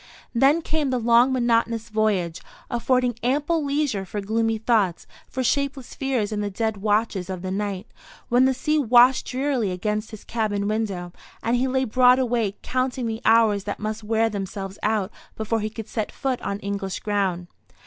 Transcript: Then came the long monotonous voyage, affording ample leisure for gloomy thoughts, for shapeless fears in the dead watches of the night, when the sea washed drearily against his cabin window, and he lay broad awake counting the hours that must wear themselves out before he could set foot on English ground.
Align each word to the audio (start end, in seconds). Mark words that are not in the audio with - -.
Then 0.33 0.63
came 0.63 0.89
the 0.89 0.97
long 0.97 1.31
monotonous 1.31 1.89
voyage, 1.89 2.41
affording 2.71 3.13
ample 3.21 3.63
leisure 3.63 4.03
for 4.03 4.19
gloomy 4.19 4.57
thoughts, 4.57 5.05
for 5.29 5.43
shapeless 5.43 5.93
fears 5.93 6.31
in 6.31 6.41
the 6.41 6.49
dead 6.49 6.77
watches 6.77 7.29
of 7.29 7.43
the 7.43 7.51
night, 7.51 7.85
when 8.27 8.45
the 8.45 8.53
sea 8.55 8.79
washed 8.79 9.27
drearily 9.27 9.69
against 9.69 10.09
his 10.09 10.23
cabin 10.23 10.67
window, 10.67 11.13
and 11.43 11.55
he 11.55 11.67
lay 11.67 11.83
broad 11.83 12.17
awake 12.17 12.63
counting 12.63 13.05
the 13.05 13.21
hours 13.25 13.65
that 13.65 13.77
must 13.79 14.03
wear 14.03 14.27
themselves 14.27 14.79
out 14.81 15.11
before 15.35 15.59
he 15.59 15.69
could 15.69 15.87
set 15.87 16.11
foot 16.11 16.41
on 16.41 16.57
English 16.61 17.01
ground. 17.01 17.45